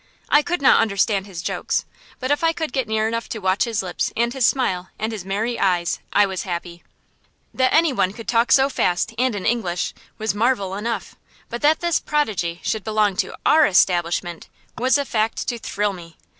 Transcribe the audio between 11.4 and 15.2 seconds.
but that this prodigy should belong to our establishment was a